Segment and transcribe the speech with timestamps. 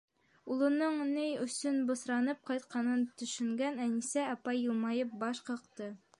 [0.53, 5.97] Улының ни өсөн бысранып ҡайтҡанын төшөнгән Әнисә апай йылмайып баш ҡаҡты.